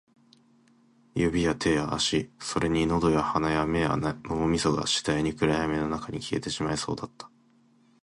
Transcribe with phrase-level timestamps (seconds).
[1.13, 7.29] 指や手や足、それに喉や鼻や目や脳みそが、次第に暗闇の中に消えてしまいそうだった